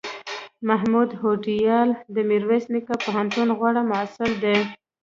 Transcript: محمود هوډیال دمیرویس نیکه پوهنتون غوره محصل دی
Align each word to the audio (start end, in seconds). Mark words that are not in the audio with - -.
محمود 0.67 1.09
هوډیال 1.21 1.89
دمیرویس 2.15 2.65
نیکه 2.73 2.95
پوهنتون 3.03 3.49
غوره 3.59 3.83
محصل 3.91 4.31
دی 4.43 4.57